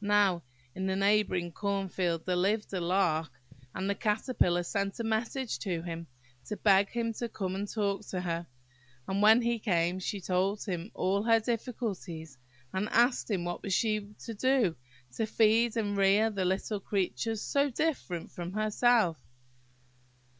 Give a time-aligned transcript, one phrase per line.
[0.00, 0.42] Now,
[0.74, 3.30] in the neighbouring corn field there lived a Lark,
[3.72, 6.08] and the Caterpillar sent a message to him,
[6.46, 8.48] to beg him to come and talk to her;
[9.06, 12.38] and when he came she told him all her difficulties,
[12.72, 14.74] and asked him what she was to do,
[15.12, 19.20] to feed and rear the little creatures so different from herself.